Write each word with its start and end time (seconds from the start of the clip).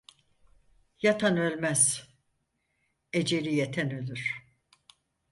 Yatan 1.01 1.37
ölmez, 1.37 2.09
eceli 3.13 3.53
yeten 3.55 3.91
ölür. 3.93 4.43